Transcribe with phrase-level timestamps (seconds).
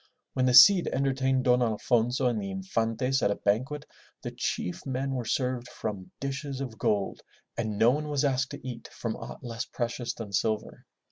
[0.33, 3.85] When the Cid entertained Don Alfonso and the Infantes at a banquet,
[4.23, 7.21] the chief men were served from dishes of gold
[7.55, 10.87] and no one was asked to eat from aught less precious than silver.